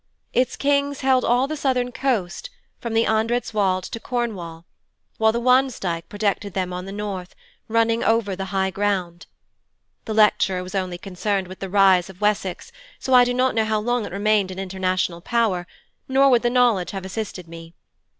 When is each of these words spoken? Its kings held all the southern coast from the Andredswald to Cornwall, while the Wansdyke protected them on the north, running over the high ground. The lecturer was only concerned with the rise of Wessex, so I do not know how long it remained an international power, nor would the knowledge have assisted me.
Its 0.33 0.55
kings 0.55 1.01
held 1.01 1.23
all 1.23 1.47
the 1.47 1.55
southern 1.55 1.91
coast 1.91 2.49
from 2.79 2.95
the 2.95 3.05
Andredswald 3.05 3.83
to 3.91 3.99
Cornwall, 3.99 4.65
while 5.19 5.31
the 5.31 5.39
Wansdyke 5.39 6.09
protected 6.09 6.53
them 6.55 6.73
on 6.73 6.85
the 6.85 6.91
north, 6.91 7.35
running 7.67 8.03
over 8.03 8.35
the 8.35 8.45
high 8.45 8.71
ground. 8.71 9.27
The 10.05 10.15
lecturer 10.15 10.63
was 10.63 10.73
only 10.73 10.97
concerned 10.97 11.47
with 11.47 11.59
the 11.59 11.69
rise 11.69 12.09
of 12.09 12.19
Wessex, 12.19 12.71
so 12.97 13.13
I 13.13 13.23
do 13.23 13.33
not 13.35 13.53
know 13.53 13.65
how 13.65 13.79
long 13.79 14.03
it 14.07 14.11
remained 14.11 14.49
an 14.49 14.57
international 14.57 15.21
power, 15.21 15.67
nor 16.07 16.31
would 16.31 16.41
the 16.41 16.49
knowledge 16.49 16.89
have 16.89 17.05
assisted 17.05 17.47
me. 17.47 17.75